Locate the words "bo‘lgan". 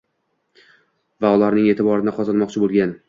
2.65-2.97